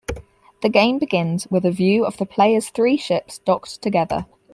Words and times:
The 0.63 0.69
game 0.69 0.97
begins 0.97 1.45
with 1.51 1.63
a 1.63 1.69
view 1.69 2.05
of 2.05 2.17
the 2.17 2.25
player's 2.25 2.69
three 2.71 2.97
ships 2.97 3.37
docked 3.37 3.83
together. 3.83 4.25